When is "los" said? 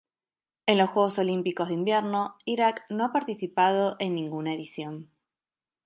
0.79-0.89